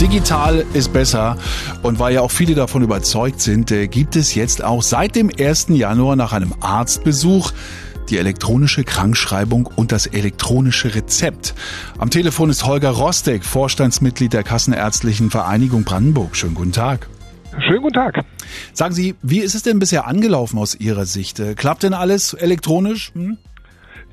[0.00, 1.36] Digital ist besser
[1.82, 5.28] und weil ja auch viele davon überzeugt sind, äh, gibt es jetzt auch seit dem
[5.28, 5.70] 1.
[5.70, 7.50] Januar nach einem Arztbesuch
[8.08, 11.54] die elektronische Krankschreibung und das elektronische Rezept.
[11.98, 16.36] Am Telefon ist Holger Rostek, Vorstandsmitglied der Kassenärztlichen Vereinigung Brandenburg.
[16.36, 17.08] Schönen guten Tag.
[17.66, 18.24] Schönen guten Tag.
[18.72, 21.40] Sagen Sie, wie ist es denn bisher angelaufen aus Ihrer Sicht?
[21.40, 23.10] Äh, klappt denn alles elektronisch?
[23.14, 23.36] Hm?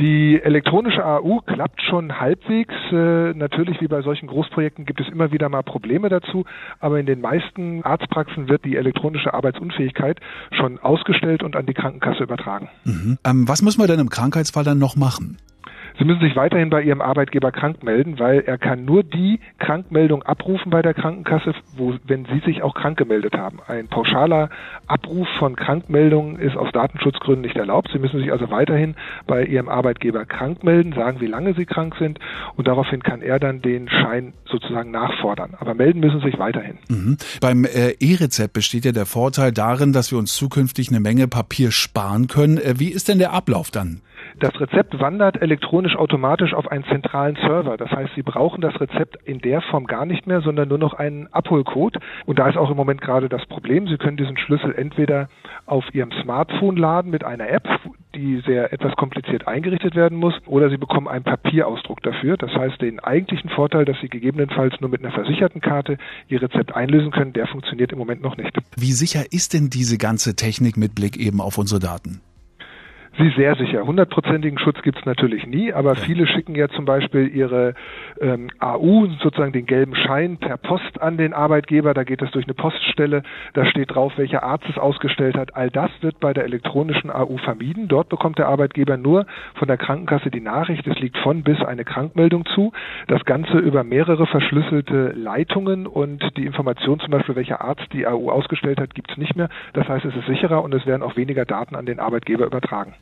[0.00, 2.74] Die elektronische AU klappt schon halbwegs.
[2.90, 6.44] Äh, natürlich, wie bei solchen Großprojekten, gibt es immer wieder mal Probleme dazu.
[6.80, 10.18] Aber in den meisten Arztpraxen wird die elektronische Arbeitsunfähigkeit
[10.50, 12.68] schon ausgestellt und an die Krankenkasse übertragen.
[12.84, 13.18] Mhm.
[13.24, 15.38] Ähm, was muss man denn im Krankheitsfall dann noch machen?
[15.98, 20.24] Sie müssen sich weiterhin bei Ihrem Arbeitgeber krank melden, weil er kann nur die Krankmeldung
[20.24, 23.60] abrufen bei der Krankenkasse, wo, wenn Sie sich auch krank gemeldet haben.
[23.66, 24.50] Ein pauschaler
[24.88, 27.90] Abruf von Krankmeldungen ist aus Datenschutzgründen nicht erlaubt.
[27.92, 31.94] Sie müssen sich also weiterhin bei Ihrem Arbeitgeber krank melden, sagen, wie lange Sie krank
[31.98, 32.18] sind
[32.56, 35.54] und daraufhin kann er dann den Schein sozusagen nachfordern.
[35.60, 36.78] Aber melden müssen Sie sich weiterhin.
[36.88, 37.18] Mhm.
[37.40, 41.70] Beim äh, E-Rezept besteht ja der Vorteil darin, dass wir uns zukünftig eine Menge Papier
[41.70, 42.58] sparen können.
[42.58, 44.00] Äh, wie ist denn der Ablauf dann?
[44.40, 47.76] Das Rezept wandert elektronisch automatisch auf einen zentralen Server.
[47.76, 50.94] Das heißt, Sie brauchen das Rezept in der Form gar nicht mehr, sondern nur noch
[50.94, 51.98] einen Abholcode.
[52.26, 53.86] Und da ist auch im Moment gerade das Problem.
[53.86, 55.28] Sie können diesen Schlüssel entweder
[55.66, 57.68] auf Ihrem Smartphone laden mit einer App,
[58.14, 62.36] die sehr etwas kompliziert eingerichtet werden muss, oder Sie bekommen einen Papierausdruck dafür.
[62.36, 65.96] Das heißt, den eigentlichen Vorteil, dass Sie gegebenenfalls nur mit einer versicherten Karte
[66.28, 68.58] Ihr Rezept einlösen können, der funktioniert im Moment noch nicht.
[68.76, 72.20] Wie sicher ist denn diese ganze Technik mit Blick eben auf unsere Daten?
[73.16, 73.86] Sie sehr sicher.
[73.86, 77.74] Hundertprozentigen Schutz gibt es natürlich nie, aber viele schicken ja zum Beispiel ihre
[78.20, 81.94] ähm, AU, sozusagen den gelben Schein, per Post an den Arbeitgeber.
[81.94, 83.22] Da geht es durch eine Poststelle.
[83.52, 85.54] Da steht drauf, welcher Arzt es ausgestellt hat.
[85.54, 87.86] All das wird bei der elektronischen AU vermieden.
[87.86, 91.84] Dort bekommt der Arbeitgeber nur von der Krankenkasse die Nachricht, es liegt von bis eine
[91.84, 92.72] Krankmeldung zu.
[93.06, 98.30] Das Ganze über mehrere verschlüsselte Leitungen und die Information zum Beispiel, welcher Arzt die AU
[98.30, 99.50] ausgestellt hat, gibt es nicht mehr.
[99.72, 102.94] Das heißt, es ist sicherer und es werden auch weniger Daten an den Arbeitgeber übertragen.